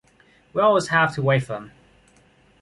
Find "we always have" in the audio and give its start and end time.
0.51-1.13